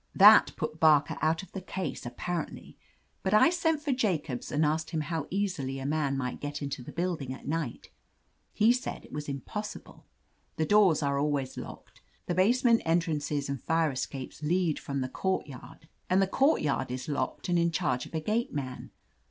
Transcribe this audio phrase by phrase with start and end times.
[0.15, 2.75] That put Barker out of the case, apparently,
[3.21, 6.81] but I sent for Jacobs and asked him how easily a man could get into
[6.81, 7.91] the building at night.
[8.51, 10.07] He said it was impossible.
[10.55, 15.87] The doors are always locked, the basement entrances and fire escapes lead from the courtyard,
[16.09, 18.51] and the courtyard is 187 THE AMAZING ADVENTURES locked and in charge of a gate
[18.55, 18.89] man.